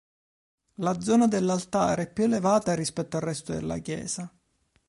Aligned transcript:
La 0.77 0.99
zona 0.99 1.27
dell'altare 1.27 2.01
è 2.01 2.11
più 2.11 2.23
elevata 2.23 2.73
rispetto 2.73 3.17
al 3.17 3.21
resto 3.21 3.53
della 3.53 3.77
chiesa. 3.77 4.35